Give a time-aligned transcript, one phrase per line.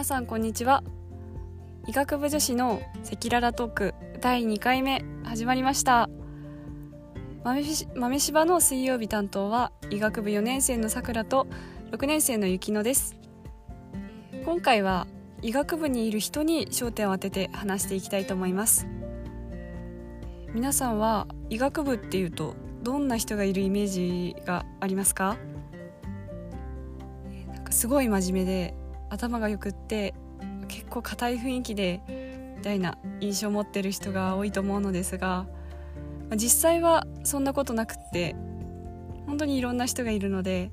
[0.00, 0.82] 皆さんこんにちは。
[1.86, 6.08] 医学部女子の赤裸々トーク第2回目始まりました。
[7.44, 11.46] 豆し豆柴の水曜日担当は医学部4年生のさくらと
[11.90, 13.14] 6年生のゆきのです。
[14.46, 15.06] 今回は
[15.42, 18.86] 医学部にいる人に焦点を当てて話していきたいと思います。
[20.54, 25.36] 皆さんは医学部っていうとどんな人がいるイメージがありますか？
[27.52, 28.79] なんかすごい真面目で
[29.10, 30.14] 頭がよくって
[30.68, 32.00] 結構硬い雰囲気で
[32.56, 35.46] みたいな印象を持ってる人が多いと思うのですが
[36.36, 38.36] 実際はそんなことなくって
[39.26, 40.70] 本当にいろんな人がいるので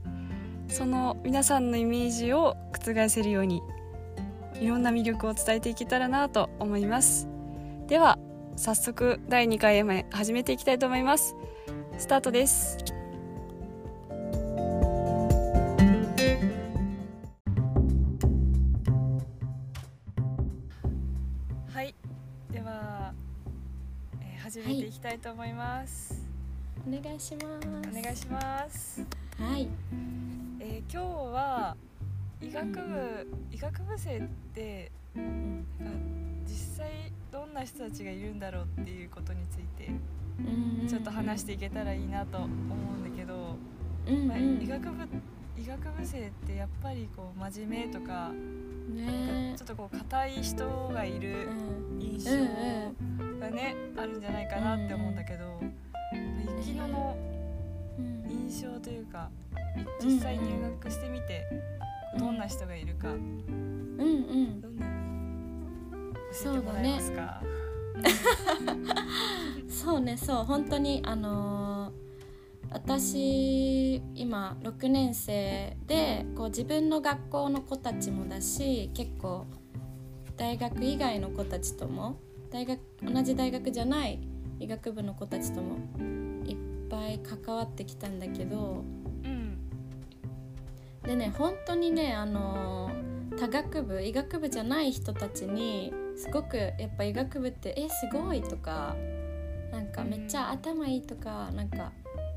[0.67, 3.61] その皆さんのイメージを覆せるように
[4.59, 7.27] いろんな魅力を伝えていけたらなと思います。
[7.87, 8.17] では
[8.55, 11.35] 早速第2回目始めていきたいと思います。
[11.97, 12.96] スタートです。
[24.57, 26.19] 始めていきたいと思います、
[26.87, 27.67] お願いします。
[27.67, 29.05] お願いします。
[29.39, 29.67] はい。
[30.59, 31.77] えー今日は
[32.41, 34.21] 医学部医学部生っ
[34.55, 35.99] てうんなんか
[36.47, 39.91] 実際どんな人たちがいるんだろうっていうことについて
[40.39, 43.57] うんちょっと話していけたらいいなと思うんだけど、
[44.25, 45.07] まあ、医学部
[45.55, 48.31] 医学部生ってやっぱりこう真面目とか
[48.89, 49.53] ね。
[49.57, 51.53] ちょっとこう硬い人がいるう
[51.95, 52.01] ん。
[52.01, 52.31] 印象
[53.39, 55.45] がねあるんじゃないかなって思うんだけど、
[56.57, 57.17] ゆきのの
[57.97, 59.29] うん印象というか
[60.03, 61.45] 実際入学してみて
[62.17, 63.21] どんな人がいるかうんう
[64.03, 64.61] ん。
[64.61, 64.85] どんな
[66.43, 67.41] 教えてもらえますか？
[69.69, 70.45] そうね そう。
[70.45, 72.06] 本当にあのー
[72.69, 79.45] 私今6年生でこう自分の学校の子たちもだし結構
[80.35, 82.19] 大学以外の子たちとも
[82.51, 84.19] 大学同じ大学じゃない
[84.59, 85.77] 医学部の子たちとも
[86.45, 86.57] いっ
[86.89, 88.83] ぱい関わってきたんだけど
[89.23, 89.57] うん。
[91.03, 92.91] でね本当にねあの
[93.39, 98.95] 多学部医学部じゃない人たちにすごくやっぱ医学部って「えすごい」とか
[99.71, 101.91] なんかめっちゃ頭いいとかなんか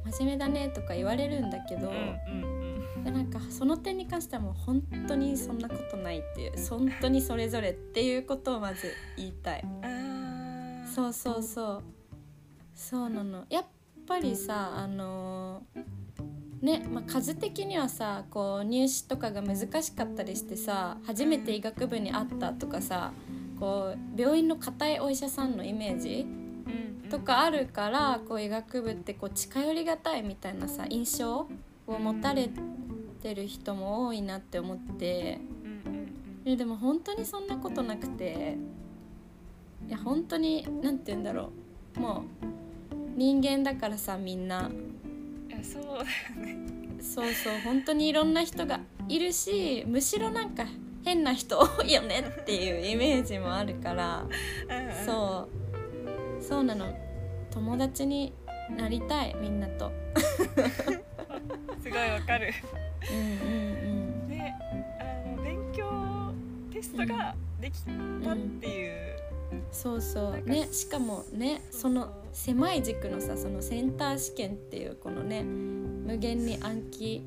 [0.05, 9.65] 真面目だねとか言われるんだけど、うなんかその点に関してはもう本当にそんなことないっていう本当にそれぞれっていうことをまず言いたい。
[10.95, 11.83] そうそうそう。
[12.75, 13.45] そうなの。
[13.49, 13.65] やっ
[14.07, 16.01] ぱりさあのー
[16.63, 23.13] ね、まあ、数的にはさこう入試とかが難しかったりしてさ初めて医学部に会ったとかさ
[23.59, 26.27] こう病院の硬いお医者さんのイメージ
[27.11, 31.49] とかあるからこう医学部ってこう近寄りがたいみたいなさ印象
[31.87, 32.49] を持たれ
[33.23, 35.41] てる人も多いなって思って。
[36.45, 38.57] でも本当にそんなことなくて。
[39.89, 41.51] いや本当に何て言うんだろ
[41.97, 42.01] う。
[42.01, 42.25] も
[42.93, 44.71] う人間だからさみんな。
[45.63, 46.59] そうだよね。
[47.01, 50.65] そうそう本当にいろんな人がいるしむしろなんか
[51.03, 54.23] 変な人多いよねっていうイメージもあるから。
[54.23, 54.29] う
[55.05, 55.70] そう
[56.41, 56.87] そうなの。
[57.51, 58.33] 友達に
[58.77, 59.91] なりたいみんなと。
[61.83, 62.53] すごいわかる。
[63.11, 63.57] うんう
[64.27, 64.55] んで
[65.01, 66.33] あの勉強
[66.73, 69.17] テストができたっていう、
[69.53, 70.31] うん、そうそう。
[70.33, 77.25] なんかねしかもねその狭い軸のさそのセンター試験っていうこのね無限に暗記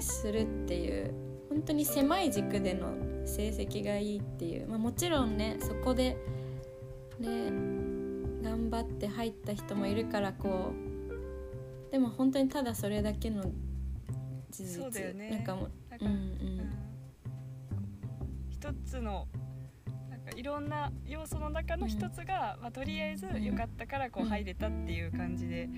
[0.00, 1.12] するっていう
[1.48, 2.94] 本当に狭い軸での
[3.26, 6.16] 成績がいいっていう、まあ、もちろんねそこで
[7.18, 7.50] ね
[8.42, 10.90] 頑張って入った人もいるからこう
[11.92, 13.42] でも本当にただそれだけの
[14.50, 14.82] 事実。
[14.82, 15.30] そうだよね。
[15.30, 16.70] なんかもうなんかうんうん。
[18.50, 19.26] 一つの
[20.10, 24.28] なんかいろんな要素の中の一つが、まあ、とりあえず良かったからこううん。
[24.28, 25.68] 入れたっていう感じで、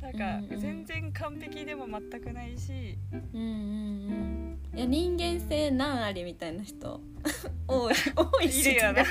[0.00, 4.78] なんかうんうん全然完璧でも全くないし、うんうんうん。
[4.78, 7.00] いや人間性何ありみたいな人。
[7.68, 9.04] 多い多いいるよな。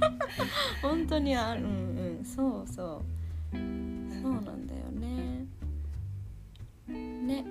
[0.82, 1.62] 本当にある。
[1.62, 1.72] うんう
[2.04, 3.02] んそうそう。
[3.52, 5.46] そうなんだよね。
[6.88, 7.44] ね。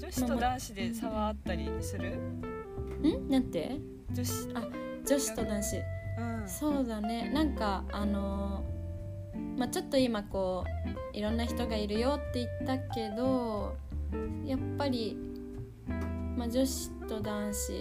[0.00, 2.16] 女子と男子で差はあったりする？
[3.02, 3.28] ん？
[3.28, 3.76] なんて？
[4.12, 4.48] 女子。
[4.54, 4.62] あ
[5.06, 5.76] 女子と男子。
[6.18, 6.48] うん。
[6.48, 7.30] そうだね。
[7.34, 8.78] なんかあのー
[9.58, 10.64] まあちょっと今こ
[11.12, 13.76] ういろんな人がいるよって言ったけど
[14.46, 15.16] やっぱり、
[16.36, 17.72] まあ、女子と男子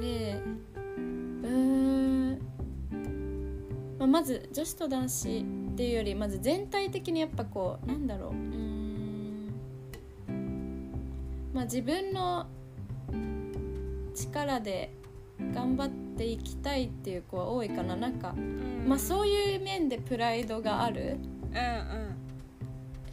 [0.00, 0.40] で
[1.42, 1.48] うー
[2.34, 2.38] ん、
[3.98, 8.30] まあ、まず女子と男子っていうよりまず全体的にやっぱこうなんだろう。
[8.30, 9.52] うーん。
[11.54, 12.46] まあ自分の
[14.14, 14.92] 力で
[15.54, 17.96] 頑張っていきたいっていう子は多いかな。
[17.96, 18.84] なんか、うん。
[18.86, 21.16] まあそういう面でプライドがある。
[21.50, 21.58] うんう
[22.12, 22.16] ん。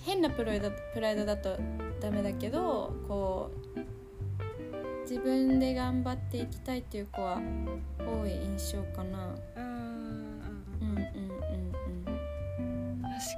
[0.03, 1.57] 変なプライドプライドだと
[2.01, 3.80] ダメだけどこう
[5.09, 7.41] 自分で頑張っていきたいっていう子は
[8.00, 9.33] 多い印象かな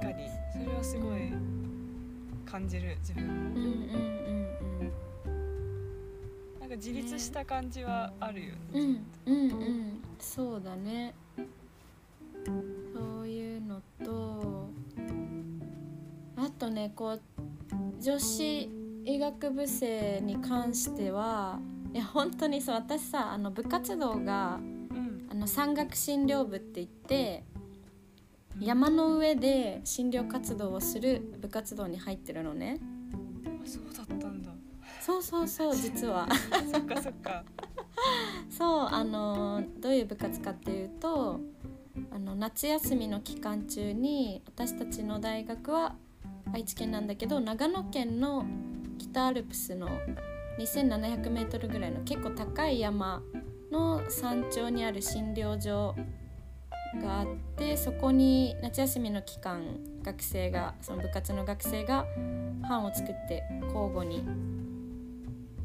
[0.00, 0.28] かに。
[0.52, 1.32] それはすごい
[2.44, 3.62] 感じる自分もうんうんうん
[4.80, 4.92] うん
[6.60, 10.02] なんか自立した感じはあるよね、うんうんうんうん。
[10.18, 11.14] そうだね。
[12.94, 14.68] そういうのと
[16.36, 17.20] あとねこう
[18.00, 18.70] 女子
[19.04, 21.58] 医学部生に関しては
[21.92, 24.58] いや本当にそう私さあの部活動が
[24.90, 25.26] うん。
[25.28, 27.44] あの山岳診療部って言って
[28.60, 32.78] 山の上で診療活動をする部活動に入ってるのね。
[33.64, 34.50] あそうだったんだ。
[35.00, 36.28] そうそうそう実は。
[36.72, 37.44] そっかそっか。
[38.48, 41.40] そうあのどういう部活かっていうと
[42.10, 45.94] あの夏休みの期間中に私たちの大学は
[46.52, 48.46] 愛知県なんだけど長野県の
[48.98, 49.88] 北アルプスの
[50.58, 53.22] 2700m ぐらいの結構高い山
[53.70, 55.94] の山頂にある診療所
[57.02, 57.26] があっ
[57.56, 59.62] てそこに夏休みの期間
[60.02, 62.06] 学生がその部活の学生が
[62.62, 64.24] 班を作って交互に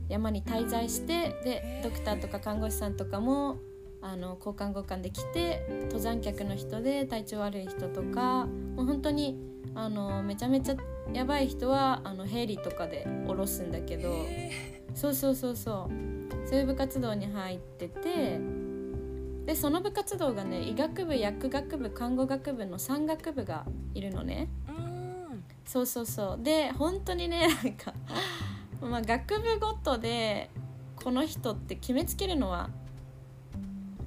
[0.10, 3.58] 山に滞在してでドクターとか看護師さんとかも
[4.02, 8.46] あの交換交換で来て登山客の人で体調悪い人とか
[8.76, 9.38] もう本当に
[9.76, 10.76] あのめちゃめちゃ
[11.14, 14.14] やばい人はあのヘリとかで降ろすんだけど
[14.96, 16.12] そうそうそうそう。
[16.46, 18.40] そういう部活動に入ってて
[19.46, 24.48] でその部活動がね医学部薬学部看護学部の3学部がいるのね。
[24.68, 25.44] うん。
[25.66, 26.44] そうそうそう。
[26.44, 27.94] で本当にね なんか
[28.82, 30.50] まあ学部ごとで
[30.96, 32.70] この人って決めつけるのは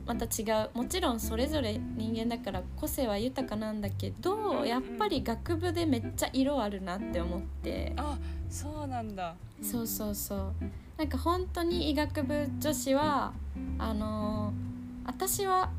[0.06, 0.70] また違う。
[0.74, 7.92] もちろんそれぞれ人間だから個性は豊かなんだけどやっぱり学部でめっちゃ色あるなって思って。
[7.96, 8.16] あ
[8.48, 9.34] そうなんだ。
[9.62, 10.52] そうそうそう。
[10.96, 13.32] なんか本当に医学部女子は
[13.78, 14.73] あのー
[15.06, 15.70] 私は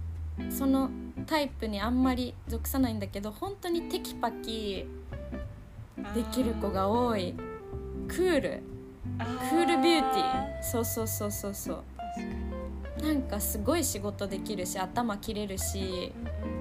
[0.50, 0.90] その
[1.26, 4.86] タイプにあんまり属さないんだけど本当にテキパキ
[6.14, 7.34] できる子が多い。
[8.08, 8.64] クール。
[9.18, 10.64] ククールビューティー。
[10.64, 11.84] そうそうそうそうそう。
[13.02, 16.12] なんかすごい仕事できるし頭切れるし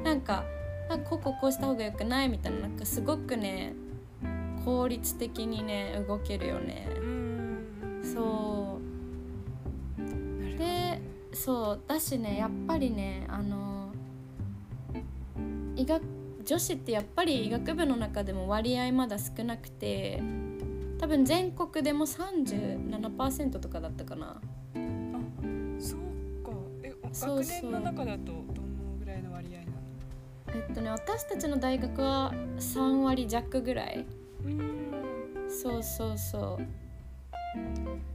[0.02, 0.44] なんか
[0.90, 2.28] あこここうした方がよくない？
[2.28, 2.60] みたいな。
[2.60, 3.74] なんかすごくね
[4.64, 6.88] 効率的にね動けるよね。
[6.96, 8.02] うん。
[8.02, 8.63] そう
[11.34, 13.92] そうだしねやっぱりねあの
[15.76, 16.02] 医学
[16.44, 20.22] 女子ってやっぱり医学部の中でも割合まだ少なくて
[20.98, 24.40] 多分全国でも37%とかだったかな。
[25.78, 26.00] そう
[26.44, 26.52] か。
[26.82, 27.72] えそうそう。
[27.72, 28.42] 学年の中だとどの
[28.98, 29.72] ぐらいの割合なの？
[30.54, 34.06] えっとね私たちの大学は3割弱ぐらい。
[34.44, 35.48] うん。
[35.48, 38.13] そうそうそう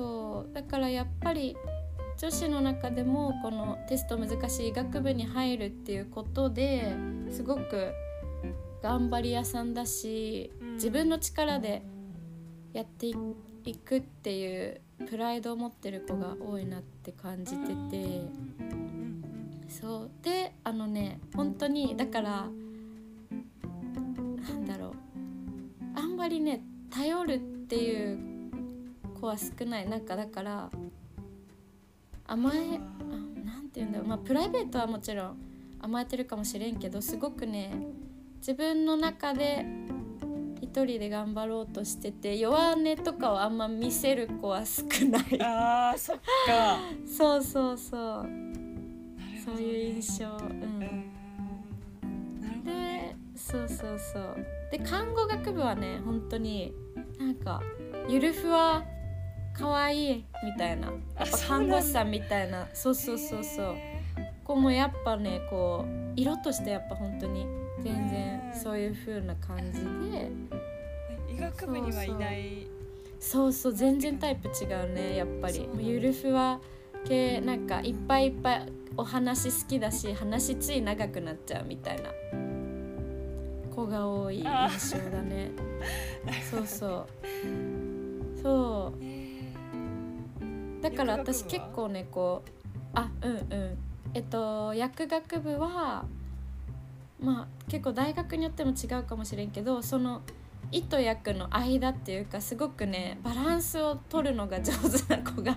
[0.00, 1.54] そうだからやっぱり
[2.16, 6.94] 女子の中でもこのテスト難しい医学部に入るっていうことで
[7.28, 7.92] すごく
[8.82, 10.72] 頑張り屋さんだしうん。
[10.74, 11.82] 自分の力で
[12.72, 13.14] やってい
[13.64, 17.72] いくっていうプライドを持ってる子が多いなって感じてて。
[17.74, 17.76] う
[18.64, 19.22] ん
[19.68, 20.10] そう。
[20.22, 22.44] であのね本当にだからな
[24.54, 24.92] んだろう。
[25.94, 27.38] あんまりね頼るっ
[27.68, 28.29] ていう
[29.20, 29.88] 子は少ない。
[29.88, 30.70] なんかだから
[32.26, 34.08] 甘えあなんて言うんだろう。
[34.08, 35.36] まあプライベートはもちろん
[35.80, 37.72] 甘えてるかもしれんけどすごくね
[38.38, 39.66] 自分の中で
[40.60, 45.42] 一人で頑張ろうとしてて弱音とかをあんま見せる子は少ない。
[45.42, 46.22] あーそっか。
[47.06, 48.24] そうそうそう。
[48.26, 50.26] ねそういう印象。
[50.26, 51.10] ううん。
[52.64, 54.46] でそうそうそう。
[54.70, 56.72] で看護学部はね本当に
[57.18, 57.60] なんか
[58.08, 58.84] ゆるふわ
[59.54, 60.88] 可愛いみたいな。
[60.88, 60.92] や
[61.24, 62.68] っぱ看護師さんみたいな。
[62.72, 63.74] そうそうそうそう。
[64.44, 67.46] こうもやっぱねこう色としてやっぱ本当に
[67.82, 69.80] 全然そういう風な感じ
[70.10, 70.30] で。
[71.32, 72.66] 医学部にはいない。
[73.18, 75.68] そうそう全然タイプ違うねやっぱり。
[75.78, 76.60] ゆるふわ
[77.04, 82.10] 系なんかいっぱいいっぱいお話好きだし話つい長くなっちゃうみたいな。
[83.74, 84.44] 子が多い印
[84.90, 85.50] 象だね。
[86.50, 87.06] そうそう。
[88.42, 89.04] そう
[90.80, 92.50] だから私結構ねこう
[92.94, 93.78] あうんうん。
[94.12, 96.04] えっと薬学部は
[97.20, 100.22] まあ結構大学によっても違うかもしれんけどその
[100.72, 105.56] 意と役の間っていうかすごくねバランスを取るのが上手な子が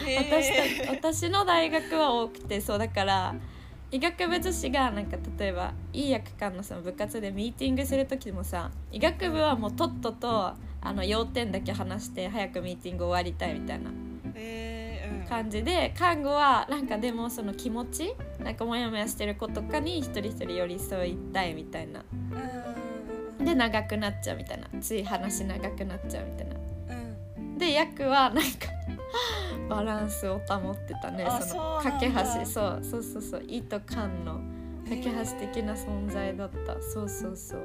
[0.00, 3.34] 私た私の大学は多くてそうだから
[3.90, 13.90] 医学部女子がなんか例えばいい薬館のその部活でミーティングする時もさ医学部はもうとっととあの要点だけ話して早くミーティング終わりたいみたいな
[15.28, 22.04] 感じで看護はなんかでもその気持ちなんかモヤモヤしてる子とかに一人一人寄り添いたいみたいな。
[23.38, 23.44] うん。
[23.44, 24.68] で長くなっちゃうみたいな。
[24.80, 26.54] つい話長くなっちゃうみたいな。
[27.38, 27.58] うん。
[27.58, 28.68] で役はなんか
[29.68, 31.24] バランスを保ってたね。
[31.24, 32.46] あその架け橋。
[32.46, 33.44] そうそうそうそう。
[33.46, 34.40] 意と感の
[34.88, 36.80] 架け橋的な存在だった。
[36.82, 37.60] そうそうそう。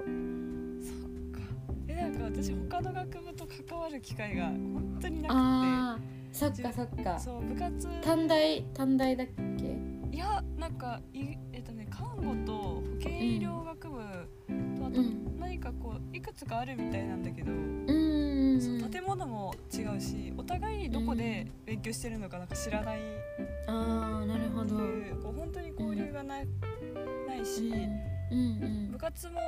[0.81, 1.39] そっか。
[1.87, 7.19] えなんか私他の学部と関わる機会が本当になあーそっかそっか。
[7.19, 7.87] そう部活。
[8.01, 9.77] 短大短大だっけ？
[10.11, 11.19] いやなんかい
[11.53, 15.39] えっとね看護と保健医療学部とあとうん。
[15.39, 22.99] 何かこういくつかあるみたいなんだけど、うんそう建物も違うしお互いにどこで勉強してるのかなんか知らない。
[23.67, 24.75] ああなるほど。
[25.23, 26.47] こう本当に交流がない,、
[27.27, 27.71] ないし、
[28.31, 28.37] うん。
[28.61, 29.39] うん部活も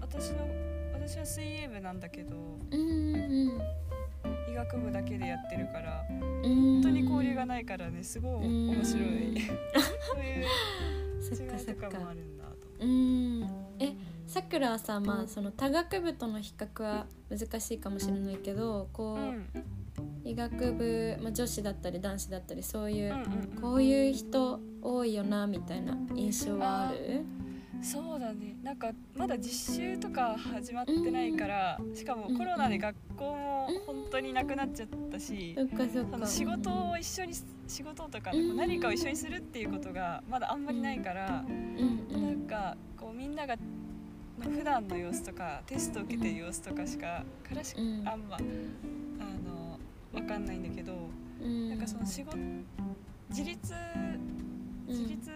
[0.00, 0.46] 私の
[0.92, 2.36] 私は水泳部なんだけど
[2.70, 3.16] うんう
[3.56, 3.58] ん
[4.54, 6.12] 医学部だけでやってるからう
[6.48, 6.74] ん。
[6.74, 9.34] 本当に交流がないからねすごい面白い、うん。
[11.20, 11.88] そういう違いかそっか。
[11.88, 12.50] とかもあるんだと。
[12.80, 13.42] うん。
[13.80, 13.92] え
[14.28, 19.46] さくらはさまあその多学部との比較は難しいかもしれないけどこう、うん。
[20.24, 27.24] 医学部、まあ、女子だったり男子だったりそういう、うんうんうんこういう人多いよなみたいな印象はある？
[27.84, 28.56] そうだね。
[28.62, 35.54] なんかまだ実習とか始まってないからしかもコロナで学校も本当になくなっちゃったし
[36.10, 37.34] その仕事を一緒に
[37.68, 42.32] 仕事とか何かを一緒にするっていうことがまだあんまりないからうんうなん。
[42.32, 43.56] んかこうみんなが
[44.40, 48.08] 普段の様子とかテストを受けてる様子とかしかからしうん。
[48.08, 49.78] あんまあの
[50.12, 50.92] 分かんないんだけど
[51.42, 51.68] うん。
[51.68, 52.36] なんかその仕事
[53.28, 53.74] 自立
[54.88, 54.96] うん。
[54.96, 55.30] 自立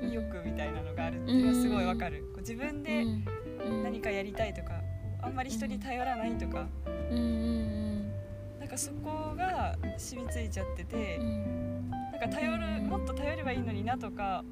[0.00, 3.82] 欲みたいなのがあるっていうのはすごいわかる、こう自分でうん。
[3.82, 4.80] 何かやりたいとか
[5.20, 7.16] あんまり人に頼らないとかうん。
[7.16, 8.12] うん
[8.58, 14.44] なんかそこが染みついちゃっててなんか頼るもっと頼ればいいのになとか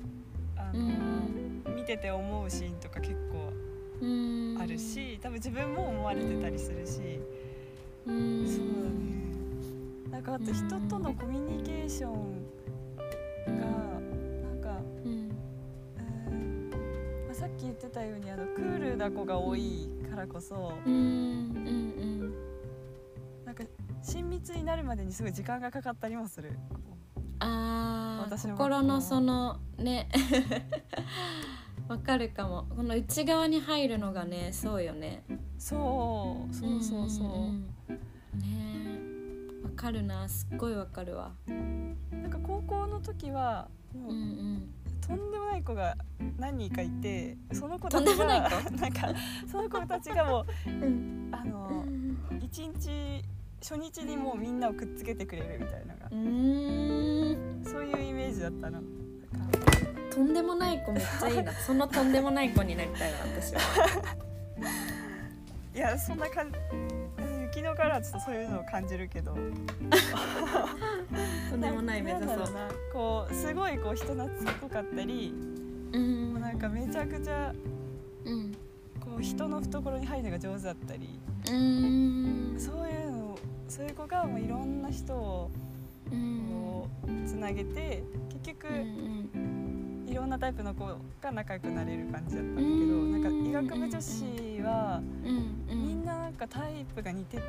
[0.57, 1.63] あうの、ん。
[1.75, 3.53] 見てて思うシーンとか結構
[4.01, 4.57] うん。
[4.61, 7.21] あるし多分自分も思われてたりするし、
[8.07, 8.47] うん。
[8.47, 9.17] そうだね。
[10.11, 12.47] なんかあと人とのコミュニケーション
[13.59, 13.96] が
[17.47, 22.35] さっき言ってたようにあのクールな子が多いからこそうんうん
[23.45, 23.63] なんか
[24.03, 26.51] 親密になるまでにすごい時間がかかったりもする。
[27.39, 30.09] あー私の心のそのね。
[31.87, 32.67] わかるかも。
[32.75, 35.23] この内側に入るのがねそうよね。
[35.57, 37.29] そうそうそうそう。
[37.29, 38.41] んんうん。
[38.41, 38.49] ね。
[39.63, 40.29] えわかるな。
[40.29, 41.31] すっごいわかるわ。
[41.47, 41.55] な
[42.27, 44.73] んか高校の時はもううんうん
[45.07, 45.97] とんでもない子が
[46.39, 48.27] 何人かいてその子とたちが
[48.73, 49.15] なんか
[49.51, 51.85] その子たちがもううんあの
[52.41, 53.23] 一日
[53.61, 58.83] 初日にもうみんなをくっつけてくれるみたいなのがそういうイメージだったの。
[60.11, 61.53] とんでもない子めっちゃいいな。
[61.61, 63.61] そのとんでもない子になりたいな私は。
[65.75, 66.51] いやそんな感
[67.57, 69.35] じ雪のからはちょっとそういうのを感じるけど。
[71.51, 72.39] とんでもない目指そう。
[72.93, 75.33] こうすごいこう人懐っこかったり
[75.93, 76.33] うん。
[76.33, 77.55] もうなんかめちゃくちゃ
[78.25, 78.53] うん。
[79.01, 81.19] こう人の懐に入るのが上手だったり。
[81.51, 82.55] うん。
[82.59, 85.51] そういうのそういう子がもういろんな人を
[86.13, 86.47] うん。
[86.51, 88.03] こうつなげて
[88.45, 88.69] 結局
[90.07, 90.87] いろんなタイプの子
[91.21, 95.03] が仲良くなれる感じだったんだけどうんなんか医学部女子は
[95.69, 97.43] みんななんかタイプが似てて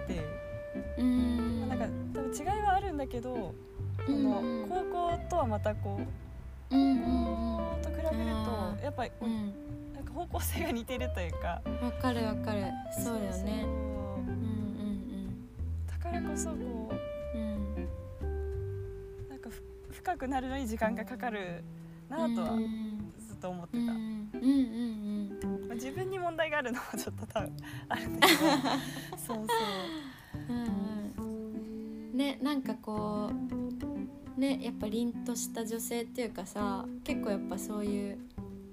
[0.98, 1.70] うん。
[1.70, 3.54] なんか多分違いはあるんだけど
[4.06, 4.70] そのうん。
[4.70, 4.76] 高
[5.12, 6.06] 校とはまたこう
[6.70, 8.32] 高校と比べる
[8.80, 9.12] とやっぱり
[9.94, 12.64] なんか方向性が似てるというかわかるわかる。
[13.04, 13.62] そうだよね。
[13.64, 14.34] そううんう。
[14.34, 15.48] ん
[15.88, 16.56] だからこそこ
[16.92, 16.98] う
[19.92, 21.64] 深くなるのに時間がかかる
[22.10, 23.14] なとはうん。
[23.20, 24.30] ずっと思ってた、うん。
[24.34, 24.46] うんう
[25.56, 27.58] んまあ、自分に問題があるのはちょっと多分
[27.90, 28.40] あるんだけど。
[29.18, 29.48] そうそう。
[30.50, 30.66] うん
[31.18, 31.22] う
[32.14, 32.18] ん。
[32.18, 33.32] ねなんかこ
[34.36, 38.20] うねやっぱ凛とした女性っていうかさ結構やっぱそういう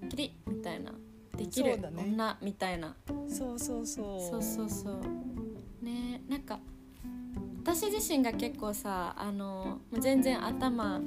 [0.09, 0.93] キリッみたいな
[1.37, 2.95] できる女みたいな。
[3.29, 4.21] そうそうそう。
[4.31, 5.85] そうそうそう。
[5.85, 6.59] ねなんか
[7.63, 11.01] 私自身が結構さあの全然頭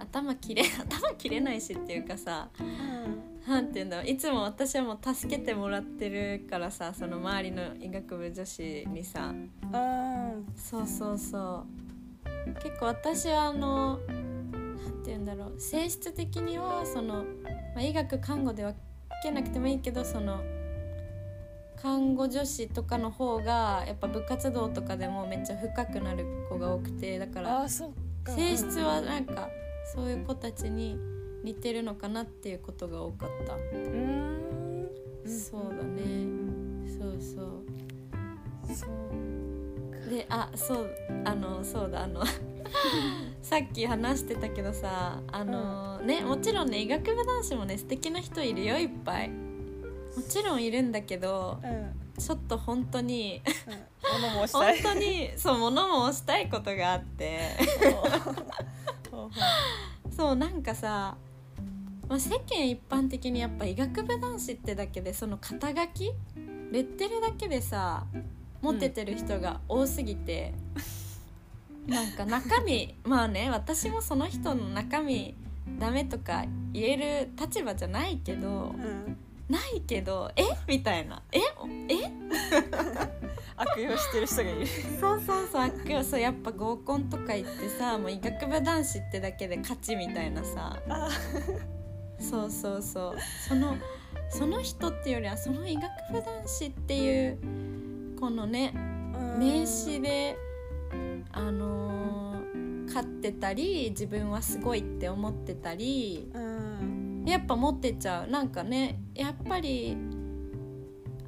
[0.00, 3.30] 頭切れ 頭切れないしっていうかさうん。
[3.46, 4.06] なんて言うんだろう。
[4.06, 9.34] いつも私はもう助けてもらってるからさその周りの医学部女子にさ。
[9.72, 11.64] あそうそうそ
[12.46, 12.54] う。
[12.62, 15.60] 結構私はあのなんて言うんだろう。
[15.60, 17.24] 性質的にはその、
[17.74, 18.76] まあ、医学看護で分
[19.22, 20.42] けなくてもいいけどその
[21.80, 29.48] 看護女子とかの方がやっぱ部活動とかでもめっちゃ深くなる子が多くてだかあら性質はなんか
[29.94, 30.98] そういう子たちに
[31.42, 33.54] 似てるのかなっていうことが多かった。
[33.54, 34.88] うーん。
[35.26, 36.02] そうだね。
[36.98, 38.74] そうそう。
[38.74, 40.90] そうであそう
[41.24, 42.22] あのそうだあの
[43.42, 49.28] さっき話してたけどさあの、ねもちろんね医学部男子もね素敵な人いるよいっぱい。
[49.28, 51.70] もちろんいるんだけどうん。
[51.70, 53.40] うんちょっと本当に
[54.12, 54.82] 物申し本たい。
[54.84, 57.38] 当にそう物申したいことがあって
[60.10, 61.16] そうなんかさ、
[62.08, 66.12] まあ、世間一般的にやっぱ医学部男子ってだけでその肩書き
[66.72, 68.06] レッテルだけでさ
[68.62, 70.52] モテてる人が多すぎて、
[71.86, 75.34] なんか中身 まあね私もその人の中身
[75.78, 79.16] ダメとか言える立場じゃないけどううん
[79.50, 80.44] ないけどえ？
[80.66, 81.22] みたいな。
[81.32, 81.38] え？
[81.88, 81.94] え？
[83.56, 84.66] 悪用してる人がいる。
[85.00, 90.80] そうそうそう悪用そうやっぱ合コンとか行ってさもう医学部男子ってだけで勝ちみたいなさ。
[90.88, 91.08] あ
[92.18, 93.16] そうそうそう。
[93.48, 93.76] その
[94.30, 97.38] その人っていうよりはその医学部男子っていう
[98.20, 98.72] このね
[99.38, 100.36] 名刺で
[101.32, 102.20] あのー
[102.86, 108.30] 勝ってたり自分はすごいって思ってたりうんやっぱ持ってっちゃう。
[108.30, 109.96] なんかねやっぱり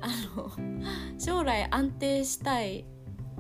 [0.01, 0.51] あの
[1.19, 2.85] 将来安定したい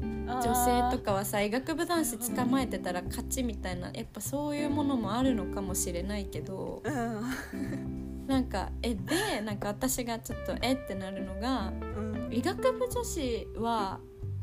[0.00, 8.26] 女性とかはさ医学部男子捕まえてたら勝ちみたいなやっぱそういうものもあるのかもしれないけどうん。
[8.26, 12.32] なんかえでなんか私がちょっとえってなるのがうん。
[12.32, 14.00] 医学部女子は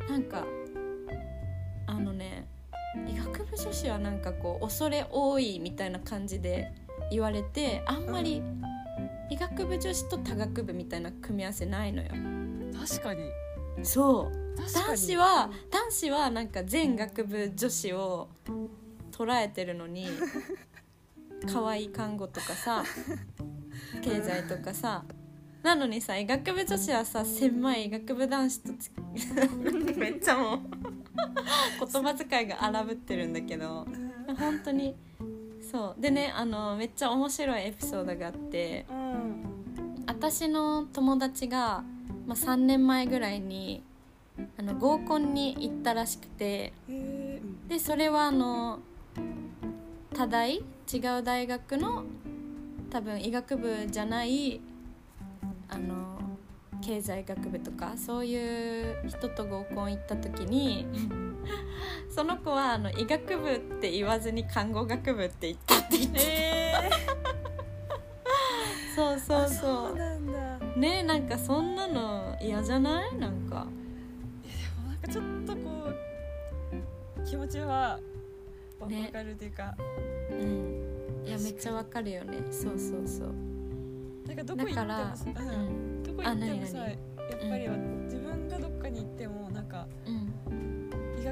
[0.09, 0.45] なんか
[1.87, 2.47] あのね
[3.07, 6.71] 医学部女子はなんかこう恐れ多いみたいな感じで
[7.11, 8.41] 言われてあんまり
[9.29, 12.09] 医学部女子と多学部みたいな組み合わせないのよ。
[12.87, 13.29] 確かに。
[13.83, 14.49] そう。
[14.73, 18.29] 男子は男子はなんか全学部女子を
[19.11, 20.07] 捉えてるのに
[21.51, 22.83] 可愛い看護とかさ
[24.03, 25.05] 経済とかさ
[25.63, 28.91] なのにさ医学部女子はさ狭い医学部男子とつ
[29.97, 30.59] めっちゃもう。
[31.79, 33.85] 言葉遣いが荒ぶってるんだけど
[34.37, 34.95] 本当に
[35.71, 36.01] そう。
[36.01, 41.83] でねあのめっちゃ面白いエピソードがあってうん私の友達が、
[42.25, 43.83] まあ、3年前ぐらいに
[44.57, 46.73] あの合コンに行ったらしくて
[47.67, 48.79] でそれはあの
[50.15, 50.55] 多大？
[50.91, 52.03] 違う大学の
[52.89, 54.59] 多分医学部じゃない
[55.69, 56.19] あの
[56.81, 60.87] 経済学部とかそういう人と合コン行った時に
[62.09, 66.89] その子はあの医学部って言わずに看護学部って言ったって言ってえ
[68.95, 70.59] そうそうそそうなんだ。
[70.75, 73.15] うねなんかそんなの嫌じゃない？
[73.15, 73.67] なんか。
[74.87, 77.99] なんかちょっとこう気持ちは
[78.79, 79.75] わねかるというか、
[80.31, 81.25] うん。
[81.25, 82.39] いやめっちゃわかるよね。
[82.51, 83.33] そうそうそう。
[84.27, 85.99] なんかどこ行ってもさ、ううん。
[85.99, 86.97] んどこ行ってもさあやっ
[87.49, 88.17] ぱりは自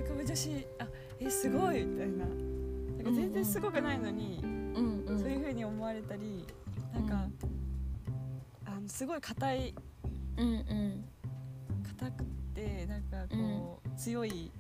[0.02, 0.88] 学部女子あ
[1.20, 2.26] えすごいみたいな。
[2.26, 6.46] なんか全然すごくないのに、うんうんそういう風に思われたり
[6.94, 7.28] なんか、
[8.66, 9.76] あのすごい硬い
[10.38, 11.06] うんうん。
[12.00, 14.52] 硬くってなんかこう、強い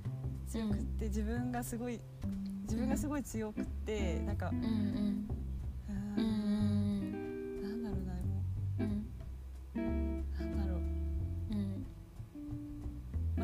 [0.47, 1.99] 強くって、自分がすごい
[2.63, 5.27] 自分がすごい強くってなんかうんうん。
[6.17, 6.86] うん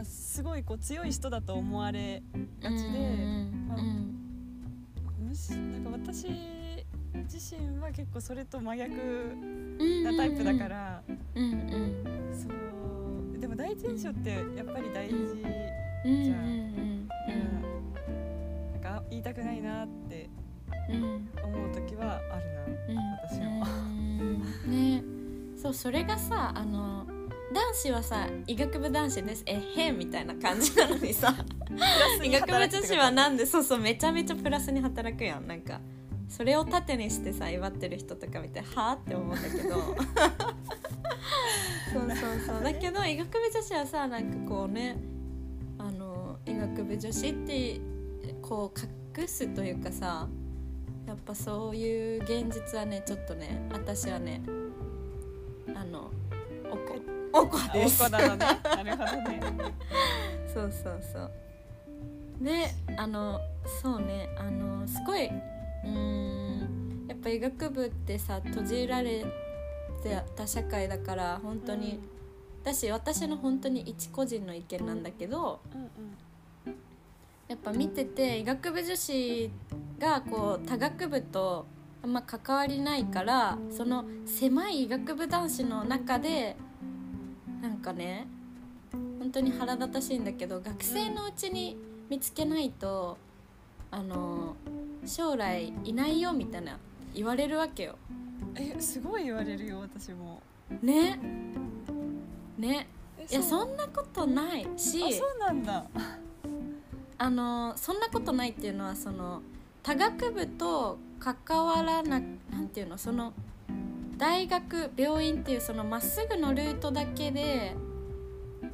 [0.03, 2.21] あ、すごいこう強い人だと思われ
[2.61, 3.77] がちで、うんまあ
[5.19, 6.27] むしなんか私
[7.31, 8.95] 自身は結構それと真逆う
[9.83, 11.09] んなタイプだから、そ
[13.35, 15.31] うでも第一印象ってやっぱり大事、うん
[16.05, 17.07] うんうん。
[18.73, 20.29] なんか言いたくないなって
[21.43, 24.71] 思う時はあるな私もうん。
[24.71, 25.03] ね。
[25.55, 27.07] そうそれがさあの
[27.53, 29.43] 男子はさ医学部男子です。
[29.45, 31.33] えへんみたいな感じなのにさ。
[32.23, 35.47] 医学部女子はなんでそうそうめちゃめちゃプラスに働くやん。
[35.47, 35.79] なんか
[36.27, 39.75] それを盾にしてさ祝ってる人とか見てはあって思うんだけど。
[41.93, 42.63] そうそうそう。
[42.63, 44.97] だけど医学部女子はさなんかこうね
[45.77, 47.79] あの医学部女子って
[48.41, 48.79] こう
[49.21, 50.27] 隠すというかさ
[51.05, 54.41] やっぱそういう現実はねちょっとね私はね
[57.73, 58.09] です。
[58.09, 58.45] なのね。
[58.63, 59.41] なるほどね。
[60.53, 61.31] そうそうそう。
[62.41, 63.39] であの
[63.81, 64.29] そうね。
[64.37, 69.25] あのすごいうーんやっぱ医学部ってさ閉じられ
[70.03, 71.99] てた社会だから本当に、
[72.63, 75.89] だし私の本当に一個人の意見なんだけどうんうん。
[77.47, 79.51] やっぱ見てて医学部女子
[79.99, 81.65] がこう他学部と
[82.01, 86.55] あんま関わりないからその狭い医学部男子の中で
[87.83, 88.25] かね
[89.19, 91.77] 本当に腹立たしいんだけど学生のうちに
[92.09, 93.17] 見つけないと
[93.91, 94.55] あの
[95.05, 96.79] 将来いないよみたいな
[97.13, 97.95] 言われるわけよ。
[98.55, 100.41] えすごい言われるよ私も。
[100.81, 101.19] ね。
[102.57, 102.87] ね。
[103.19, 103.43] えいやう。
[103.43, 105.03] そんなことないし。
[105.03, 105.85] あそうなんだ。
[107.17, 109.41] あのそんなことないっていうのはその
[109.83, 112.19] 他学部と関わらな
[112.51, 113.33] なんていうのその
[114.23, 117.75] 大学病院っていうそのまっすぐのルートだけで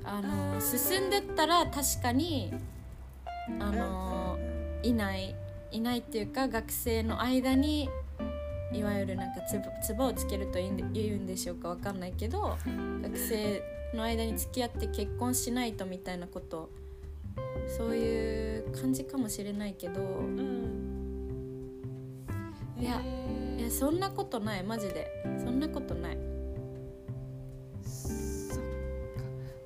[0.03, 2.53] ああのー進んでったら確かに
[3.59, 4.37] あの
[4.83, 5.35] いない
[5.71, 7.89] いないっていうか学生の間に
[8.71, 9.41] いわゆるなんか
[9.81, 12.55] つばをつけるとい言うんでしょうかわかんないけど
[13.01, 13.63] 学生
[13.95, 16.69] の間に付き合って結婚しないとみたいなこと
[17.75, 20.99] そういう感じかもしれないけどうん。
[22.79, 24.63] いやえーいやそんなことない。
[24.63, 25.11] マジで。
[25.37, 26.17] そんなことない。
[27.83, 28.63] そっか。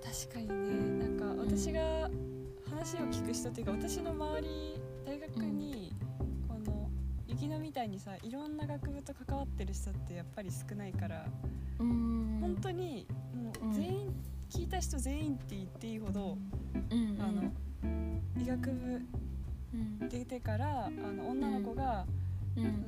[0.02, 1.06] 確かにね。
[1.06, 2.10] なんか私が
[2.68, 5.94] 話を聞く人っていうか私の周り大学に
[6.48, 6.90] この
[7.28, 11.28] 雪乃みたいにさいろんな学部と関わってる人ってやっぱり少ないから
[11.78, 14.16] 本当にもう全員
[14.50, 16.36] 聞いた人全員って言っていいほど
[16.90, 17.22] うん。
[17.22, 17.44] あの
[18.42, 19.02] 医学部
[19.76, 20.10] うん。
[20.10, 22.23] 出てからあの女の子がうん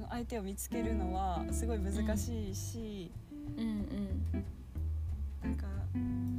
[0.09, 3.11] 相手を見つけるのはすごい難しいし
[3.57, 3.85] うん
[5.43, 5.67] なんか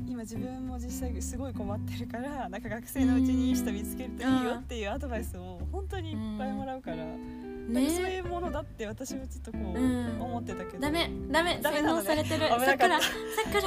[0.09, 7.73] 今自分も実際すごい困ってるからなんか学生のうちにいい人見つけるといいよっていうアドバイスを本当にいっぱいもらうから、うん。
[7.73, 10.21] なんかそうねいうものだって私もちょっとこう、うん。
[10.21, 11.53] 思ってたけどダメダメ。
[11.53, 12.49] 洗ダメなのね脳されてる。
[12.49, 13.09] さくら さ
[13.51, 13.61] くら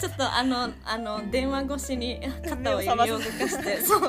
[0.00, 4.00] ちょっとあのあの電話越しに肩を指を動かしてそう。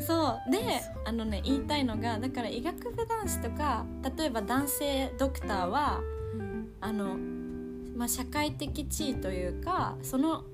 [0.00, 0.50] そう。
[0.50, 3.84] であのね言いたいのがだから医学部男子とか
[4.16, 6.00] 例えば男性ドクターは
[6.80, 7.16] た、あの、
[7.96, 10.44] まあ、社会的地位というかその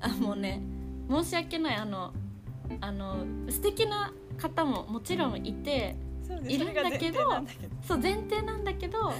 [0.00, 0.62] あもうね
[1.08, 2.12] 申し訳ないあの
[2.80, 5.96] あの素敵な方ももちろんいて
[6.46, 7.20] いるんだけど
[7.86, 9.12] そう前提なんだけど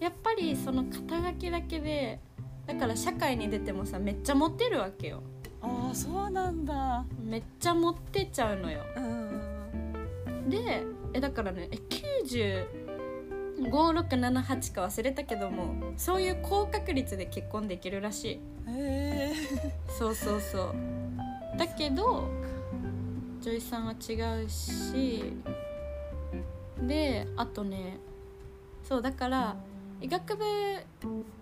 [0.00, 2.20] やっぱりその肩書きだけで
[2.66, 5.22] だから社会に出てもさめっちゃモテるわけよ。
[5.60, 7.04] ああそうなんだ。
[7.20, 8.82] めっちゃモテちゃうのよ。
[8.96, 9.27] うん
[10.48, 10.84] で
[11.14, 11.76] えだからねえ
[13.58, 18.70] 9567か忘れたけどもそういう高確率で結婚できるらしい。
[18.70, 19.34] へえ。
[19.98, 20.74] そうそうそう。
[21.58, 22.28] だけど
[23.40, 25.34] 女医さんは違うし
[26.80, 27.98] であとね
[28.84, 29.56] そうだから
[30.00, 30.44] 医学部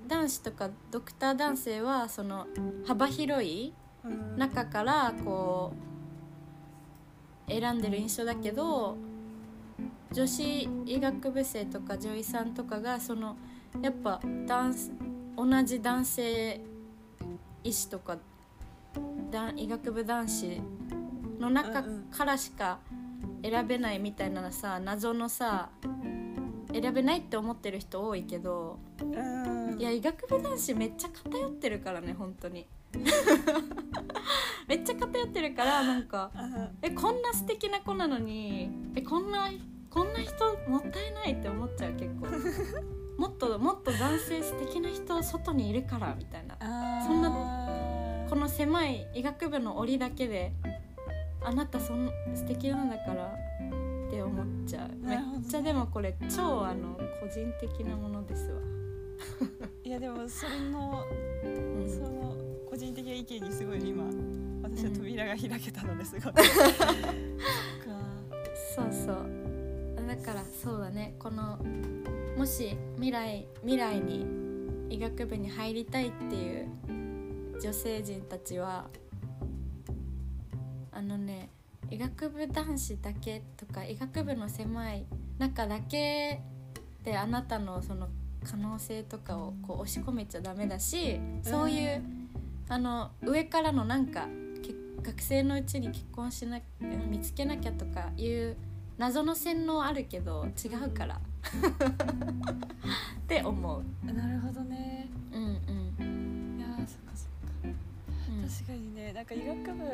[0.06, 2.46] 男子とかドクター男性はその
[2.86, 5.95] 幅広いうん中からこう
[7.48, 8.96] 選んでる印象だけど
[10.12, 13.37] 女子医学部生とか女医さんとかがその
[13.82, 14.74] やっぱ男
[15.37, 16.61] 同じ男性
[17.62, 18.18] 医師とか
[19.30, 20.61] だ医学部男子
[21.38, 22.78] の中からしか
[23.42, 25.68] 選べないみたいなさ謎のさ
[26.72, 29.78] 選べないって思ってる人多いけどうん。
[29.78, 32.66] いや医学部男子めっちゃ偏ってるからね本当に
[34.66, 39.50] めっちゃ偏ってるからなんかあえこんな素敵な子なのにえこんな
[39.90, 42.26] こんな人もったいないって思っちゃう結構。
[43.16, 46.59] もっともっと男性素敵な人外にいるからみたいな。
[47.06, 47.30] そんな
[48.28, 50.52] この狭い医学部の檻だけで
[51.42, 54.90] あなたそん素敵なんだからって思っちゃう。
[54.98, 58.61] めっちゃでもこれ超あの個人的なものですわ、
[59.82, 61.02] いやでもそれの
[61.42, 61.88] うん。
[61.88, 62.45] その
[62.76, 64.04] 個人的な意見にすごい今
[64.62, 66.22] 私は扉が開けたのですごい。
[66.28, 66.44] そっか。
[68.76, 70.06] そうそう。
[70.06, 71.14] だからそうだね。
[71.18, 71.58] この
[72.36, 74.26] もし未来未来に
[74.90, 76.68] 医学部に入りたいっていう
[77.62, 78.90] 女性陣たちは
[80.92, 81.48] あのね
[81.90, 85.06] 医学部男子だけとか医学部の狭い
[85.38, 86.42] 中だけ
[87.02, 88.10] であなたのその
[88.44, 92.25] 可能性とかをこう押し込めちゃダメだしそういう
[92.68, 94.26] あの上からのなんか
[94.62, 96.61] け学生のうちに結婚しな
[97.09, 98.57] 見つけなきゃとかいう
[98.98, 101.20] 謎の洗脳あるけど違うから。
[101.46, 104.12] って思う。
[104.12, 105.09] なるほどね。
[105.33, 106.59] うんうん。
[106.59, 107.29] いやーそっかそっ
[107.62, 107.68] か。
[108.31, 108.48] うん。
[108.48, 109.12] 確かにね。
[109.12, 109.85] なんか医学部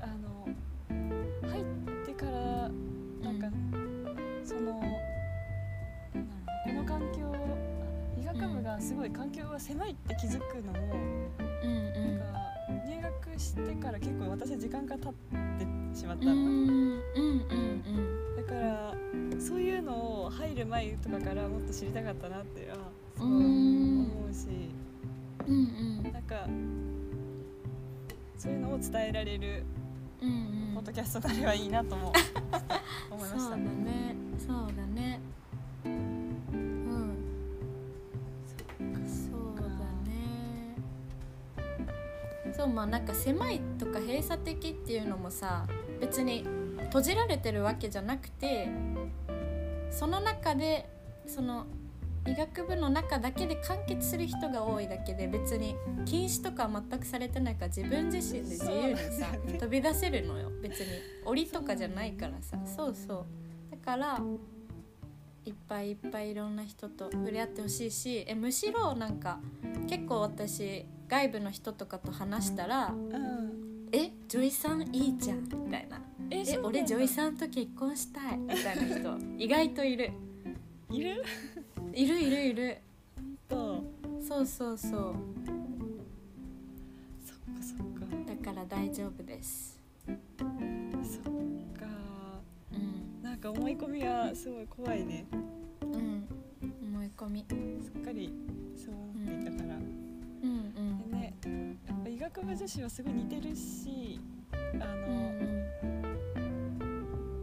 [0.00, 0.33] あの
[8.80, 10.94] すごい環境が狭いって気づくのも、
[11.62, 12.24] うんなんか
[12.86, 15.12] 入学してから結構私時間が経っ
[15.92, 18.36] てしまったうんうの、んうんうん。
[18.36, 18.94] だから
[19.40, 22.78] そういうのを入る前とかからもっと知りたかったなっていうのは
[23.16, 24.46] すごいうん思うし、
[25.46, 25.54] うん
[26.04, 26.12] うん。
[26.12, 26.46] なんか
[28.38, 29.64] そういうのを伝えられる
[30.22, 30.74] うんうん。
[30.74, 32.12] ポッドキャストになればいいなとも
[33.10, 33.56] 思いま そうだした。
[33.56, 34.16] ね。
[34.46, 35.20] そうだね。
[35.28, 35.33] うん
[42.64, 45.66] そうまあなんか狭いとか閉鎖的っていうのもさ
[46.00, 46.46] 別に
[46.84, 48.68] 閉じられてるわけじゃなくて
[49.90, 50.88] その中で
[51.26, 51.66] その
[52.26, 59.26] 医学部の中だけで完結する人が多いだけで別に禁止とかは全くされてないから自分自身で自由にさ
[59.58, 60.50] 飛び出せるのよ。
[60.62, 60.86] 別に。
[61.26, 62.56] 檻とかじゃないからさ。
[62.64, 63.26] そうそ
[63.70, 63.70] う。
[63.72, 64.22] だから
[65.44, 69.40] いっぱいいっぱいいろんな人と触れ合ってほしいしえむしろなんか
[69.88, 76.68] 結構私外部の人とかと話したらうん「え女医さんいいじゃん」みたいな「えそうなんだ。
[76.68, 80.10] 俺女医さんと結婚したい」みたいな人意外といる。
[80.90, 81.24] いる？
[81.92, 82.78] いるいるいる。
[83.48, 83.84] と
[84.26, 85.14] そうそうそう。
[87.24, 88.06] そっかそっか。
[88.26, 89.78] だから大丈夫です。
[90.06, 90.14] そっ
[93.34, 95.26] なんか思い込みはすごい怖いね。
[95.82, 96.24] うん。
[96.84, 97.44] 思い込み。
[97.82, 98.32] すっかり
[98.76, 99.82] そう思っていたから、うん。
[99.82, 99.86] う
[100.46, 101.10] ん。
[101.10, 101.34] でね
[101.88, 104.20] やっぱ医学部女子はすごい似てるし
[104.52, 104.90] あうの、ん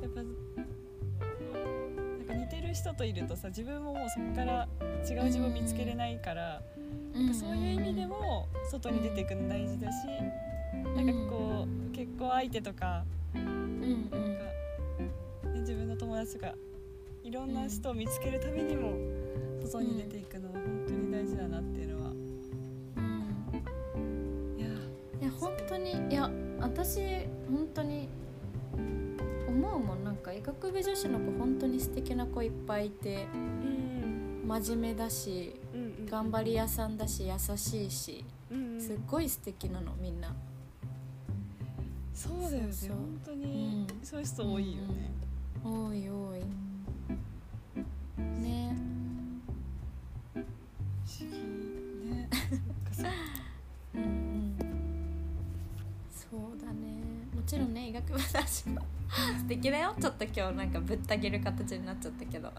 [0.02, 0.30] やっぱな
[2.24, 4.70] んか似てる人といるとさ自分ももうそこから
[5.06, 6.62] 違う自分を見つけれないから、
[7.14, 10.08] うんなんかそういう意味でも外に出ていくの大事だし、
[10.96, 13.04] なんかこう結婚相手とか
[13.36, 13.42] うん。
[13.42, 14.10] うん。
[14.10, 14.61] なんか、ね、
[15.62, 16.56] 自分の友達とか
[17.24, 18.94] いろんな人を見つけるためにも
[19.64, 22.18] 外に出ていくのは本当に大事だなっていうのは、うん。
[24.58, 24.68] いや
[25.22, 27.00] いや本当にいや私
[27.50, 28.10] 本当に
[29.48, 30.04] 思うもん。
[30.04, 34.48] なんか医学部女子の子本当に素敵な子いっぱいいてうん。
[34.48, 36.06] 真面目だしうんうん。
[36.08, 38.82] 頑張り屋さんだし優しいしうんうん。
[38.82, 40.36] すっごい素敵なのみんな。
[42.14, 43.86] そうだよね本当に。
[43.90, 44.06] うん。
[44.06, 45.12] そういう人多いよね、
[45.64, 46.40] 多い多い。
[48.42, 48.76] ね。
[50.34, 50.46] 不思
[51.30, 51.38] 議
[52.10, 53.12] ねそっかそっか
[53.94, 54.56] うんうん。
[56.10, 56.80] そうだね。
[57.36, 58.64] もちろんね医学部だし。
[58.64, 59.94] 素敵だよ。
[60.00, 62.50] ちょっと今日なんかぶった切る形になっちゃったけど。
[62.50, 62.58] ちょっ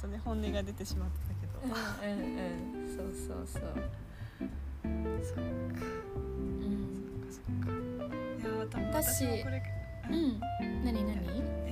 [0.00, 2.96] とね本音が出てしまってたけど、うんうんうん。
[2.96, 3.62] そうそうそう。
[5.22, 5.42] そっか。
[6.16, 7.24] うん。
[7.30, 9.62] そっかいや多分私私もこれ
[10.10, 10.40] うん。
[10.84, 11.20] 何何？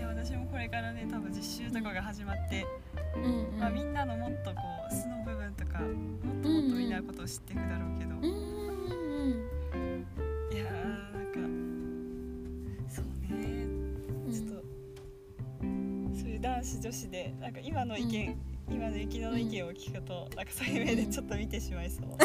[0.07, 2.67] 私もこれからね多分実習とかが始まって、
[3.17, 3.59] うんうん。
[3.59, 4.57] まあ、みんなのもっとこ
[4.91, 5.89] う素の部分とかもっ
[6.43, 8.31] ともっとみんなのことを知っていくだろうけど、うんうん
[10.53, 10.73] いやー
[11.15, 11.39] なんか
[12.89, 13.37] そうね。
[14.27, 14.33] うん。
[14.33, 14.63] ちょっと、
[16.21, 18.37] そういう男子女子でなんか今の意見、
[18.71, 22.07] 今の雪乃の意見を聞くと、なんかそういう目でちょっと見てしまいそう。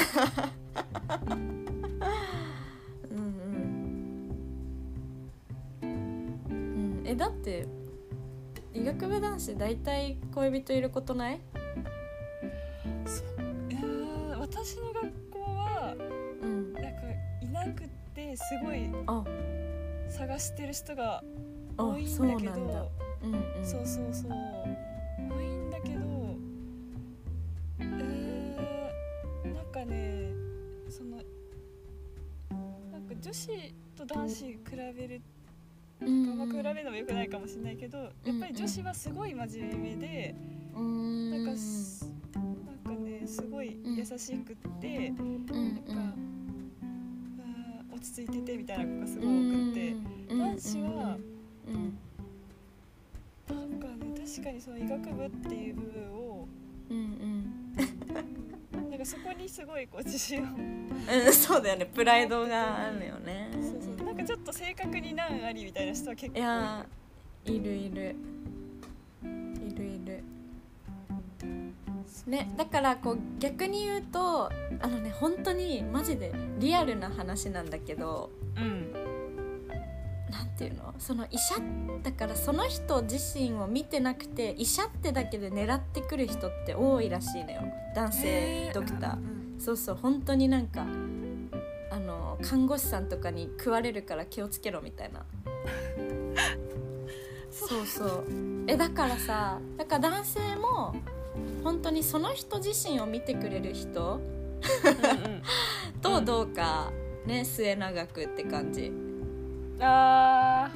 [7.13, 7.67] えだって
[8.73, 11.39] 医学部男子大体恋人いることない？
[13.05, 13.71] そう。
[13.71, 15.95] いやー私の学校は
[16.41, 16.73] うん。
[16.73, 16.89] なんか
[17.39, 19.23] いなくってすごいあ。
[20.09, 21.23] 探してる人が
[21.77, 22.91] あ多いんだけど
[23.23, 24.31] うんうんそうそうそう。
[25.29, 25.99] 多いんだけど
[27.79, 30.31] えー、なんかね
[30.89, 31.17] その
[32.91, 33.47] なんか女子
[33.95, 34.59] と男子比
[34.97, 35.42] べるう
[36.05, 40.35] あんま比べるのもよくないかもしれないけどやっぱり女子はすごい真面目で
[40.75, 42.41] うんなんかすな
[42.91, 46.13] んかねすごい優しくってうんなんか
[47.95, 49.27] 落ち着いててみたいな子がすごく
[49.73, 49.95] て
[50.29, 51.17] 男子は
[51.67, 51.97] うん
[53.49, 53.93] なんかね
[54.25, 56.47] 確かにその医学部っていう部分を
[56.89, 57.75] うんうん。
[58.89, 60.45] なんかそこにすごいこう自信を。
[60.45, 60.47] う
[61.29, 61.85] んそうだよね。
[61.85, 63.49] プライドがあるよね。
[63.53, 66.41] そうそうなんかちょっと正確に難ありみたいな人は結構い。
[66.41, 66.85] や
[67.45, 68.15] いるいる。
[69.23, 70.23] いるいる。
[72.27, 78.93] ねだからこう逆に言うとあのね本当にマジでリアルな話なんだけどうん。
[80.29, 80.93] なんていうの？
[80.99, 81.55] その医者
[82.03, 87.63] だからその人自身を見てなくて医者ってだけで狙ってくる人って多いらしいのよ。
[87.95, 89.17] 男性ドクター、
[89.59, 90.85] そうそう本当になんか
[92.43, 95.25] 看護師さんとかに食われるから気をつけろみたいな。
[97.49, 98.25] そうそう。
[98.67, 100.95] えだからさだから男性も
[101.63, 104.19] 本当にその人自身を見てくれる人
[106.01, 106.91] とどうか
[107.25, 108.91] ね末永くって感じ。
[109.79, 110.69] あ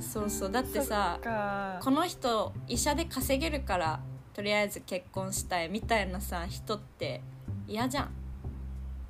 [0.00, 0.50] そうそう。
[0.50, 1.78] だってさか。
[1.82, 4.00] この人医者で稼げるから
[4.34, 7.20] とりあえず結婚したいみたいなさ人って
[7.68, 8.10] 嫌じゃん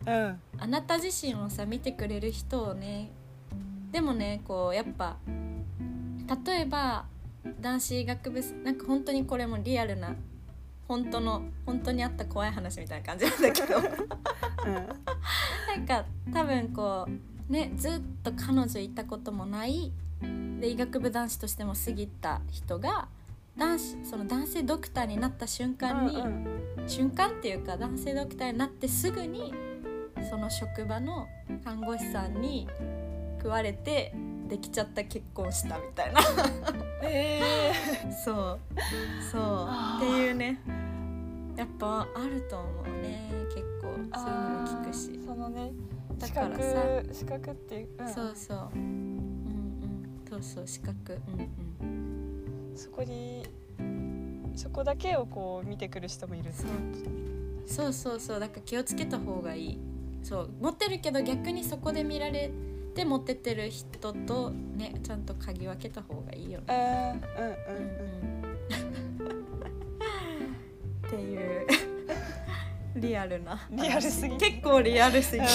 [0.07, 3.11] あなた自身をさ見てくれる人をね
[3.91, 5.17] でもねこうやっぱ
[6.47, 7.07] 例えば
[7.61, 10.15] 男子医学部なんか本当にこれもリアルな
[10.89, 13.81] 本当の本当にあった怖い話みたいな感じなんだけど。
[15.75, 17.09] なんか多分こ
[17.49, 19.93] うねずっと彼女いたこともない
[20.61, 23.09] で医学部男子としても過ぎた人が
[23.57, 26.63] 男子その男性ドクターになった瞬間に、うん。
[26.87, 29.53] 瞬間っていうか男性ドクターになってすぐに
[30.29, 31.29] その職場の
[31.65, 32.69] 看護師さんに
[33.39, 34.15] 食われて
[34.49, 36.21] できちゃった結婚したみたいな。
[37.03, 37.41] え
[38.25, 38.61] そう
[39.31, 40.61] そうっていうね。
[41.57, 43.89] やっぱあると思うね結構。
[43.89, 45.11] ーそういうのも聞くあし。
[45.11, 45.73] ーそのね
[46.21, 46.63] 資だからさ。
[47.03, 48.09] 格資格っていう、うん。
[48.09, 48.71] そうそう。
[48.75, 50.31] うんうん。
[50.31, 51.19] そうそう資格。
[51.29, 51.41] うん
[51.87, 52.77] うん。
[52.77, 53.47] そこに
[54.55, 56.67] そこだけをこう見てくる人もいるそう。
[57.67, 58.41] そうそうそう。
[58.41, 59.79] だから気をつけた方がいい
[60.23, 62.51] そう持ってるけど逆にそこで見られ
[62.95, 67.19] て持ってってる人とねちゃんと嗅ぎ分けた方がいいようんうんうん。
[69.19, 69.37] うん。
[71.07, 71.67] っていう。
[72.95, 74.37] リアルな話リアルすぎ。
[74.37, 75.39] て結構リアルすぎ。
[75.39, 75.47] うん。
[75.47, 75.51] て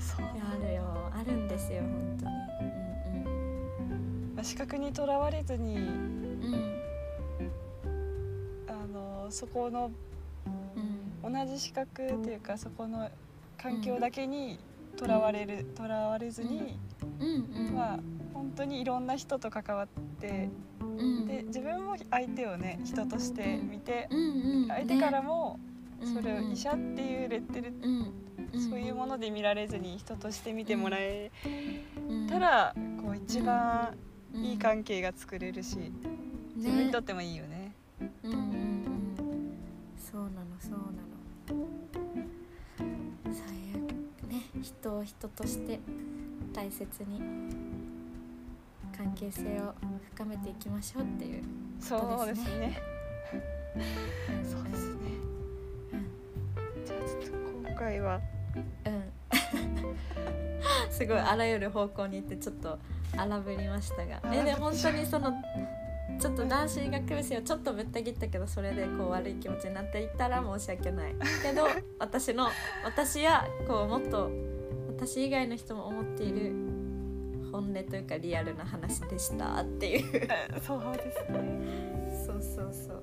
[0.00, 1.10] そうあるよ。
[1.12, 2.32] あるんですよ本当に。
[4.36, 5.82] まあ資格にとらわれずにうん。
[5.82, 6.80] うんうん
[8.68, 10.09] あのそこのうん
[11.22, 13.10] 同じ資格っていうかそこの
[13.58, 14.58] 環境だけに
[14.96, 16.78] とらわれるとらわれずに、
[17.72, 17.98] まあ
[18.34, 19.88] 本当にいろんな人と関わっ
[20.20, 20.48] て
[20.80, 21.26] うん。
[21.26, 24.08] で自分も相手をね人として見て
[24.68, 25.26] 相手からね。
[25.26, 25.58] も
[26.14, 27.74] それを医者っていうレッテル
[28.58, 31.30] そういうもので見られずに人として見てもらえ
[32.08, 32.26] うん。
[32.26, 33.94] たらこう一番
[34.34, 35.76] うんいい関係が作れるし
[36.56, 37.72] 自分にとってもいいよね。
[39.96, 40.89] そうなのそうなの
[44.62, 45.80] 人を人として
[46.52, 47.20] 大切に
[48.96, 49.74] 関係性を
[50.14, 51.42] 深めていきましょうっていう
[51.80, 52.82] そうですね。
[54.44, 55.00] そうですね。
[56.84, 58.20] じゃあちょっと今回は。
[58.84, 59.12] うん。
[60.90, 62.78] すごいあらゆる方向に行ってちょっと
[63.16, 64.20] 荒ぶりましたが。
[64.32, 65.32] えで本当にその
[66.20, 71.14] ちょっと男子医学部生をちょっとぶった切ったけどそれでこう悪い気持ちになっていったら申し訳ない。
[71.42, 71.66] けど
[71.98, 72.48] 私の
[72.84, 74.30] 私やこうもっと
[75.00, 76.52] 私以外の人も思っている
[77.50, 80.28] 本音というかリアルな話でしたっていう。
[80.60, 82.26] そうですね。
[82.26, 83.02] そうそうそう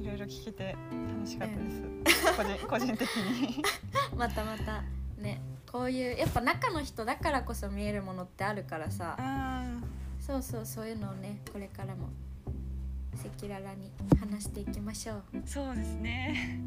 [0.00, 2.36] いろいろ聞けて楽しかったです。
[2.36, 3.62] 個人 個人的に。
[4.18, 4.82] またまた
[5.16, 5.40] ね。
[5.70, 9.14] こういうやっぱ中の人だからこそ見えるものってあるからさ。
[9.20, 9.80] あ
[10.18, 12.08] そうそうそういうのをねこれからも
[13.24, 15.22] 赤裸々に話していきましょう。
[15.36, 16.58] あ、そうですね。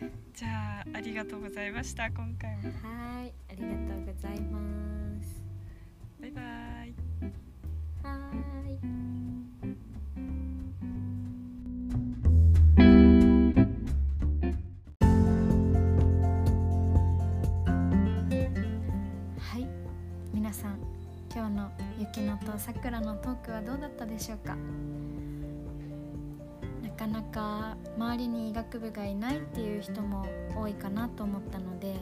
[0.00, 2.62] うん、じゃあありがとうございました今回も。
[2.64, 4.58] はーいありがとうございま
[5.22, 5.40] す。
[6.20, 6.44] バイバイ。
[8.02, 8.78] はーい。
[19.38, 19.68] はい、
[20.34, 20.78] 皆さん
[21.32, 24.56] 今日の雪乃とさくらのトークはどうだったでしょうか？
[24.56, 24.58] な
[27.00, 31.94] かなか周りに医学部がいないっていう人も多いかなと思ったので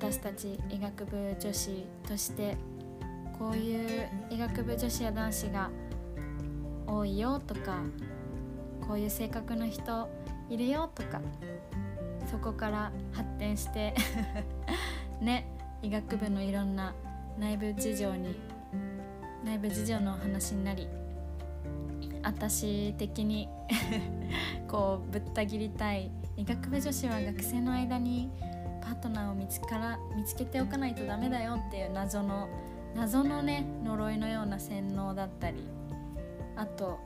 [0.00, 2.56] 私たち医学部女子として
[3.38, 5.70] こういう医学部女子や男子が
[6.84, 7.84] 多いよとか
[8.88, 10.08] こういう性格の人
[10.50, 11.20] いるよとか
[12.28, 13.94] そこから発展して
[15.22, 15.46] ね
[15.80, 16.92] 医学部のいろんな
[17.38, 18.34] 内部事情に
[19.44, 20.88] 内部事情の話になり
[22.22, 23.48] 私的に
[24.68, 28.30] こうぶった切りたい医学部女子は学生の間に
[28.80, 32.48] パートナーを見つから見つけておかないとダメだよっていう謎の
[32.94, 35.56] 謎のね呪いのような洗脳だったり
[36.56, 36.98] あと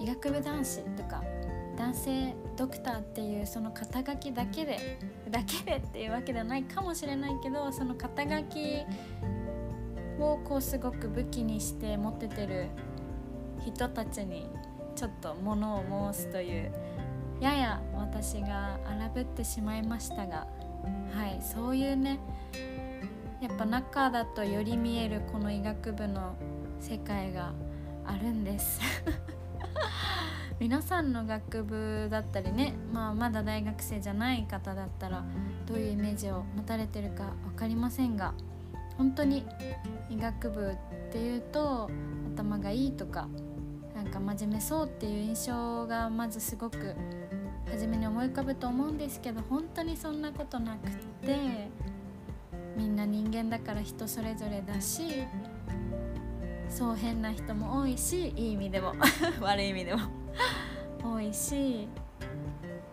[0.00, 1.22] 医学部男子とか
[1.76, 4.98] 男性ドクターっていうその肩書きだけで
[5.30, 8.82] だけでっていうわけではないかもしれないけどその肩書き
[10.18, 12.68] をこうすごく武器にして持っててる
[13.64, 14.48] 人たちに
[14.94, 16.72] ちょっと物を申すという
[17.40, 20.46] やや私が荒ぶってしまいましたが
[21.14, 22.20] はいそういうね
[23.40, 26.36] やっぱ中だとより見えるこの医学部の
[26.78, 27.52] 世界が
[28.04, 28.80] あるんです。
[30.60, 35.24] 皆さんの学部だったりね、まあ、まだ大学生じゃない方だったら
[35.64, 38.34] どういうイメージを持たれてるか分かりませんが
[38.98, 39.46] 本当に
[40.10, 41.88] 医学部っていうと
[42.34, 43.26] 頭がいいとか
[44.10, 46.94] か真面目そうっていう印象がまずすごく
[47.70, 50.90] 初めに思い浮かぶと思うんですけど本当にそんなことなくっ
[51.26, 51.68] て
[52.76, 55.02] みんな人間だから人それぞれだし
[56.68, 58.94] そう変な人も多いしいい意味でも
[59.40, 60.00] 悪い意味でも
[61.02, 61.88] 多いし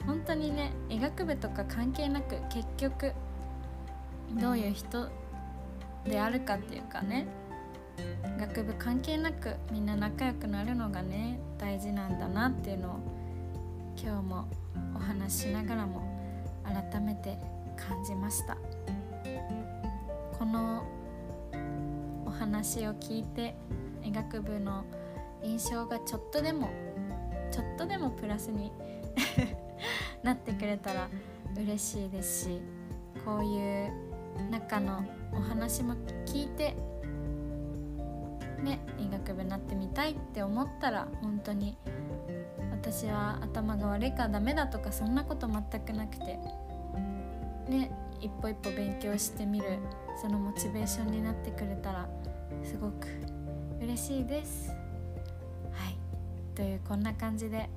[0.05, 3.13] 本当にね医学部とか関係なく結局
[4.32, 5.09] どういう人
[6.05, 7.28] であるかっていうかね
[8.39, 13.00] 学部関係なくみんな仲良くなるのがね大事なんだなっていうのを
[14.02, 14.48] 今日も
[14.95, 16.02] お話ししながらも
[16.64, 17.38] 改めて
[17.76, 18.58] 感じました。
[20.38, 20.86] この
[22.26, 23.56] お話を聞いて
[24.04, 24.86] 医学部の
[25.43, 26.70] 印象がちょっとでも
[27.52, 28.72] ちょっとでもプラスに
[30.22, 31.10] なってくれたら
[31.56, 32.62] 嬉しいですし
[33.26, 33.91] こういう
[34.52, 35.95] 中のお話も
[36.26, 36.76] 聞いて
[38.68, 41.78] ね医学部になってみたいって思ったら本当に
[42.72, 46.38] 私は頭が悪いからダメだとかそんなこと全くなくて
[47.70, 47.91] ね
[48.22, 49.80] 一歩一歩勉強してみる
[50.22, 52.09] そのモチベーションになってくれたら
[52.63, 53.07] すごく
[53.82, 54.70] 嬉しいです。
[54.70, 54.76] は
[55.89, 55.97] い。
[56.55, 57.70] というこんな感じで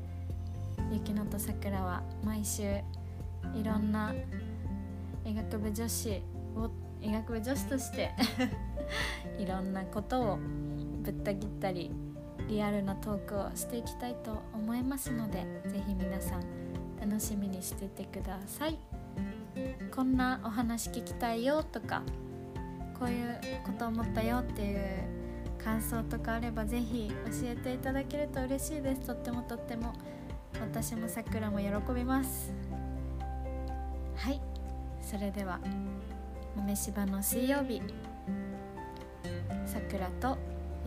[0.90, 2.62] ゆきのとさくらは毎週
[3.54, 4.14] いろんな
[5.24, 6.22] 医学部女子
[6.56, 6.70] を
[7.02, 8.10] 医学部女子として
[9.38, 10.38] いろんなことを
[11.00, 11.90] ぶった切ったり
[12.48, 16.44] リアルなトークをしていきたいと思いますので是非皆さん
[17.00, 18.78] 楽しみにしててください。
[19.94, 22.02] こんなお話聞きたいよとか
[22.98, 24.80] こういうこと思ったよっていう
[25.62, 29.00] 感想とかあれば是非教えていただけると嬉しいです。
[29.02, 29.92] とってもとっても。
[30.60, 32.52] 私もさくらも喜びます。
[34.14, 34.40] はい。
[35.00, 35.58] それでは
[36.56, 37.82] 豆柴の水曜日。
[39.64, 40.36] さくらと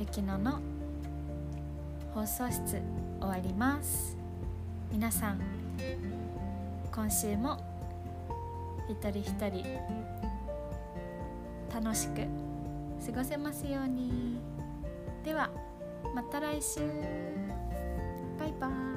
[0.03, 0.59] ゆきのの
[2.13, 2.81] 放送室
[3.21, 4.17] 終わります。
[4.91, 5.39] 皆さん
[6.93, 7.57] 今週も
[8.89, 9.63] 一人一人
[11.73, 12.15] 楽しく
[13.05, 14.41] 過ごせますように。
[15.23, 15.49] では
[16.13, 16.81] また来週。
[18.37, 18.92] バイバーイ。